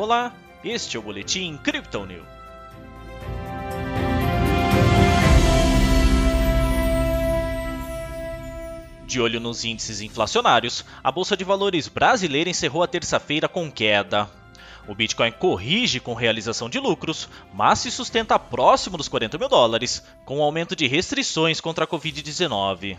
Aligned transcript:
Olá, 0.00 0.32
este 0.62 0.96
é 0.96 1.00
o 1.00 1.02
Boletim 1.02 1.56
Crypto. 1.56 2.06
De 9.04 9.20
olho 9.20 9.40
nos 9.40 9.64
índices 9.64 10.00
inflacionários, 10.00 10.84
a 11.02 11.10
Bolsa 11.10 11.36
de 11.36 11.42
Valores 11.42 11.88
brasileira 11.88 12.48
encerrou 12.48 12.84
a 12.84 12.86
terça-feira 12.86 13.48
com 13.48 13.68
queda. 13.68 14.30
O 14.86 14.94
Bitcoin 14.94 15.32
corrige 15.32 15.98
com 15.98 16.14
realização 16.14 16.70
de 16.70 16.78
lucros, 16.78 17.28
mas 17.52 17.80
se 17.80 17.90
sustenta 17.90 18.38
próximo 18.38 18.96
dos 18.96 19.08
40 19.08 19.36
mil 19.36 19.48
dólares, 19.48 20.04
com 20.24 20.38
o 20.38 20.42
aumento 20.44 20.76
de 20.76 20.86
restrições 20.86 21.60
contra 21.60 21.82
a 21.82 21.88
Covid-19. 21.88 22.96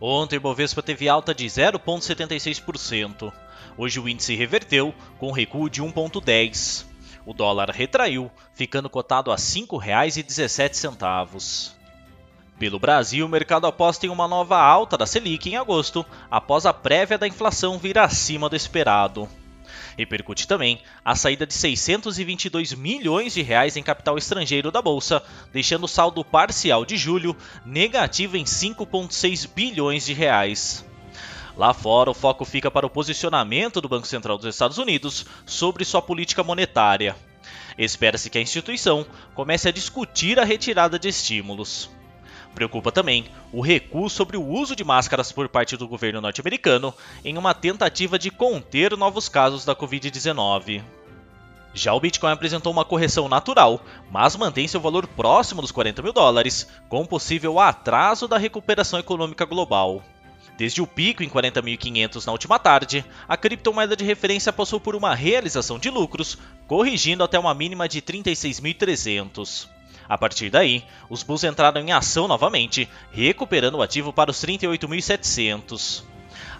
Ontem 0.00 0.36
o 0.36 0.40
Bovespa 0.40 0.82
teve 0.82 1.08
alta 1.08 1.34
de 1.34 1.46
0,76%. 1.46 3.32
Hoje 3.76 4.00
o 4.00 4.08
índice 4.08 4.34
reverteu, 4.34 4.94
com 5.18 5.32
recuo 5.32 5.68
de 5.70 5.82
1,10%. 5.82 6.86
O 7.26 7.32
dólar 7.32 7.70
retraiu, 7.70 8.30
ficando 8.52 8.90
cotado 8.90 9.32
a 9.32 9.34
R$ 9.34 9.40
5,17. 9.40 11.72
Pelo 12.58 12.78
Brasil, 12.78 13.24
o 13.24 13.28
mercado 13.28 13.66
aposta 13.66 14.04
em 14.06 14.10
uma 14.10 14.28
nova 14.28 14.58
alta 14.58 14.96
da 14.96 15.06
Selic 15.06 15.48
em 15.48 15.56
agosto, 15.56 16.06
após 16.30 16.66
a 16.66 16.72
prévia 16.72 17.18
da 17.18 17.26
inflação 17.26 17.78
vir 17.78 17.98
acima 17.98 18.48
do 18.48 18.54
esperado. 18.54 19.28
Repercute 19.96 20.46
também 20.46 20.80
a 21.04 21.14
saída 21.14 21.46
de 21.46 21.54
622 21.54 22.74
milhões 22.74 23.34
de 23.34 23.42
reais 23.42 23.76
em 23.76 23.82
capital 23.82 24.18
estrangeiro 24.18 24.70
da 24.70 24.82
bolsa, 24.82 25.22
deixando 25.52 25.84
o 25.84 25.88
saldo 25.88 26.24
parcial 26.24 26.84
de 26.84 26.96
julho 26.96 27.36
negativo 27.64 28.36
em 28.36 28.44
5,6 28.44 29.48
bilhões 29.54 30.06
de 30.06 30.12
reais. 30.12 30.84
Lá 31.56 31.72
fora, 31.72 32.10
o 32.10 32.14
foco 32.14 32.44
fica 32.44 32.70
para 32.70 32.86
o 32.86 32.90
posicionamento 32.90 33.80
do 33.80 33.88
Banco 33.88 34.06
Central 34.06 34.36
dos 34.36 34.46
Estados 34.46 34.78
Unidos 34.78 35.24
sobre 35.46 35.84
sua 35.84 36.02
política 36.02 36.42
monetária. 36.42 37.14
Espera-se 37.78 38.28
que 38.28 38.38
a 38.38 38.42
instituição 38.42 39.06
comece 39.34 39.68
a 39.68 39.72
discutir 39.72 40.38
a 40.38 40.44
retirada 40.44 40.98
de 40.98 41.08
estímulos. 41.08 41.90
Preocupa 42.54 42.92
também 42.92 43.26
o 43.52 43.60
recuo 43.60 44.08
sobre 44.08 44.36
o 44.36 44.46
uso 44.46 44.76
de 44.76 44.84
máscaras 44.84 45.32
por 45.32 45.48
parte 45.48 45.76
do 45.76 45.88
governo 45.88 46.20
norte-americano 46.20 46.94
em 47.24 47.36
uma 47.36 47.52
tentativa 47.52 48.18
de 48.18 48.30
conter 48.30 48.96
novos 48.96 49.28
casos 49.28 49.64
da 49.64 49.74
Covid-19. 49.74 50.82
Já 51.74 51.92
o 51.92 51.98
Bitcoin 51.98 52.30
apresentou 52.30 52.72
uma 52.72 52.84
correção 52.84 53.28
natural, 53.28 53.84
mas 54.08 54.36
mantém 54.36 54.68
seu 54.68 54.80
valor 54.80 55.08
próximo 55.08 55.60
dos 55.60 55.72
40 55.72 56.00
mil 56.02 56.12
dólares, 56.12 56.68
com 56.88 57.04
possível 57.04 57.58
atraso 57.58 58.28
da 58.28 58.38
recuperação 58.38 59.00
econômica 59.00 59.44
global. 59.44 60.00
Desde 60.56 60.80
o 60.80 60.86
pico 60.86 61.24
em 61.24 61.28
40.500 61.28 62.26
na 62.26 62.32
última 62.32 62.60
tarde, 62.60 63.04
a 63.28 63.36
criptomoeda 63.36 63.96
de 63.96 64.04
referência 64.04 64.52
passou 64.52 64.78
por 64.78 64.94
uma 64.94 65.12
realização 65.12 65.76
de 65.76 65.90
lucros, 65.90 66.38
corrigindo 66.68 67.24
até 67.24 67.36
uma 67.36 67.52
mínima 67.52 67.88
de 67.88 68.00
36.300. 68.00 69.73
A 70.08 70.18
partir 70.18 70.50
daí, 70.50 70.84
os 71.08 71.22
bulls 71.22 71.44
entraram 71.44 71.80
em 71.80 71.92
ação 71.92 72.28
novamente, 72.28 72.88
recuperando 73.10 73.76
o 73.76 73.82
ativo 73.82 74.12
para 74.12 74.30
os 74.30 74.38
38.700. 74.38 76.02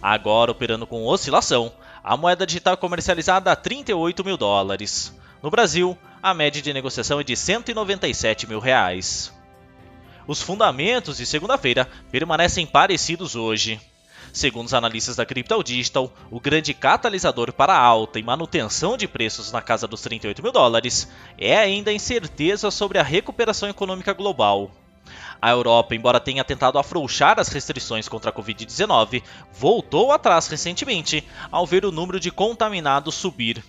Agora 0.01 0.51
operando 0.51 0.87
com 0.87 1.07
oscilação, 1.07 1.73
a 2.03 2.17
moeda 2.17 2.47
digital 2.47 2.75
é 2.75 2.77
comercializada 2.77 3.51
a 3.51 3.57
38 3.57 4.25
mil 4.25 4.37
dólares. 4.37 5.15
No 5.43 5.51
Brasil, 5.51 5.97
a 6.23 6.35
média 6.35 6.61
de 6.61 6.73
negociação 6.73 7.21
é 7.21 7.25
de 7.25 7.37
197 7.37 8.47
mil 8.47 8.61
reais. 8.61 9.33
Os 10.27 10.41
fundamentos 10.41 11.19
de 11.19 11.27
segunda-feira 11.27 11.89
permanecem 12.11 12.67
parecidos 12.67 13.37
hoje. 13.37 13.81
Segundo 14.33 14.67
os 14.67 14.75
analistas 14.75 15.17
da 15.17 15.27
Crypto 15.27 15.63
Digital, 15.63 16.13
o 16.31 16.41
grande 16.41 16.75
catalisador 16.75 17.53
para 17.53 17.75
a 17.75 17.79
alta 17.79 18.19
e 18.19 18.23
manutenção 18.23 18.97
de 18.97 19.07
preços 19.07 19.53
na 19.53 19.63
casa 19.63 19.87
dos 19.87 20.01
38 20.03 20.43
mil 20.43 20.53
dólares 20.53 21.09
é 21.39 21.57
ainda 21.57 21.91
a 21.91 21.95
incerteza 21.95 22.71
sobre 22.71 22.99
a 22.99 23.03
recuperação 23.03 23.69
econômica 23.69 24.13
global. 24.13 24.71
A 25.41 25.51
Europa, 25.51 25.95
embora 25.95 26.19
tenha 26.19 26.43
tentado 26.43 26.79
afrouxar 26.79 27.39
as 27.39 27.49
restrições 27.49 28.09
contra 28.09 28.31
a 28.31 28.33
Covid-19, 28.33 29.23
voltou 29.53 30.11
atrás 30.11 30.47
recentemente 30.49 31.23
ao 31.51 31.67
ver 31.67 31.85
o 31.85 31.93
número 31.93 32.19
de 32.19 32.31
contaminados 32.31 33.15
subir. 33.15 33.63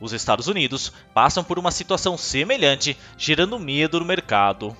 Os 0.00 0.12
Estados 0.12 0.48
Unidos 0.48 0.92
passam 1.14 1.44
por 1.44 1.58
uma 1.58 1.70
situação 1.70 2.16
semelhante, 2.16 2.96
gerando 3.16 3.58
medo 3.58 4.00
no 4.00 4.06
mercado. 4.06 4.76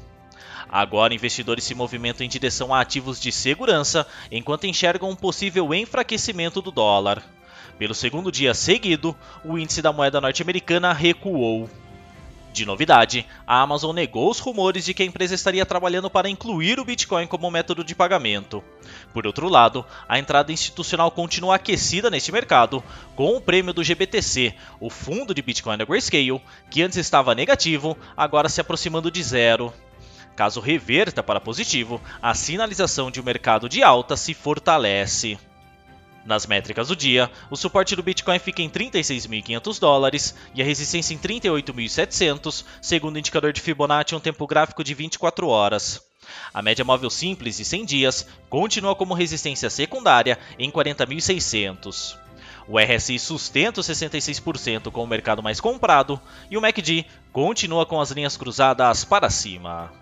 Agora, 0.71 1.15
investidores 1.15 1.65
se 1.65 1.75
movimentam 1.75 2.25
em 2.25 2.29
direção 2.29 2.75
a 2.75 2.81
ativos 2.81 3.21
de 3.21 3.31
segurança, 3.33 4.07
enquanto 4.31 4.67
enxergam 4.67 5.11
um 5.11 5.17
possível 5.17 5.73
enfraquecimento 5.75 6.61
do 6.63 6.71
dólar. 6.71 7.23
Pelo 7.79 7.95
segundo 7.95 8.31
dia 8.31 8.55
seguido, 8.55 9.17
o 9.45 9.59
índice 9.59 9.83
da 9.83 9.93
moeda 9.93 10.21
norte-americana 10.21 10.93
recuou. 10.93 11.69
De 12.53 12.67
novidade, 12.67 13.27
a 13.47 13.63
Amazon 13.63 13.95
negou 13.95 14.31
os 14.31 14.39
rumores 14.39 14.85
de 14.85 14.93
que 14.93 15.03
a 15.03 15.07
empresa 15.07 15.35
estaria 15.35 15.65
trabalhando 15.65 16.11
para 16.11 16.29
incluir 16.29 16.79
o 16.79 16.85
Bitcoin 16.85 17.27
como 17.27 17.51
método 17.51 17.83
de 17.83 17.95
pagamento. 17.95 18.63
Por 19.11 19.27
outro 19.27 19.49
lado, 19.49 19.87
a 20.07 20.19
entrada 20.19 20.53
institucional 20.53 21.11
continua 21.11 21.55
aquecida 21.55 22.11
neste 22.11 22.31
mercado, 22.31 22.85
com 23.17 23.35
o 23.35 23.41
prêmio 23.41 23.73
do 23.73 23.83
GBTC, 23.83 24.55
o 24.79 24.91
fundo 24.91 25.35
de 25.35 25.41
Bitcoin 25.41 25.79
da 25.79 25.87
Grayscale, 25.87 26.43
que 26.71 26.83
antes 26.83 26.99
estava 26.99 27.35
negativo, 27.35 27.97
agora 28.15 28.51
se 28.51 28.61
aproximando 28.61 29.11
de 29.11 29.23
zero. 29.23 29.73
Caso 30.35 30.61
reverta 30.61 31.23
para 31.23 31.41
positivo, 31.41 32.01
a 32.21 32.35
sinalização 32.35 33.11
de 33.11 33.21
um 33.21 33.25
mercado 33.25 33.69
de 33.69 33.83
alta 33.83 34.17
se 34.17 34.33
fortalece. 34.33 35.39
Nas 36.25 36.47
métricas 36.47 36.89
do 36.89 36.97
dia, 36.97 37.31
o 37.51 37.57
suporte 37.57 37.97
do 37.97 38.03
Bitcoin 38.03 38.39
fica 38.39 38.63
em 38.63 38.71
36.500 38.71 39.81
dólares 39.81 40.35
e 40.55 40.63
a 40.63 40.65
resistência 40.65 41.15
em 41.15 41.19
38.700, 41.19 42.65
segundo 42.81 43.17
o 43.17 43.19
indicador 43.19 43.53
de 43.53 43.61
Fibonacci 43.61 44.15
em 44.15 44.19
um 44.19 44.21
tempo 44.21 44.47
gráfico 44.47 44.85
de 44.85 44.95
24 44.95 45.49
horas. 45.49 46.01
A 46.55 46.63
média 46.63 46.85
móvel 46.85 47.11
simples 47.11 47.57
de 47.57 47.65
100 47.65 47.85
dias 47.85 48.27
continua 48.49 48.95
como 48.95 49.15
resistência 49.15 49.69
secundária 49.69 50.39
em 50.59 50.71
40.600. 50.71 52.17
O 52.69 52.79
RSI 52.79 53.19
sustenta 53.19 53.81
os 53.81 53.89
66% 53.89 54.91
com 54.93 55.03
o 55.03 55.07
mercado 55.07 55.43
mais 55.43 55.61
comprado 55.61 56.21
e 56.49 56.57
o 56.57 56.61
MACD 56.61 57.05
continua 57.33 57.85
com 57.85 58.01
as 58.01 58.13
linhas 58.13 58.37
cruzadas 58.37 59.05
para 59.05 59.29
cima. 59.29 60.02